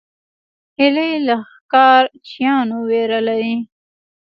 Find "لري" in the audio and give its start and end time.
3.27-3.55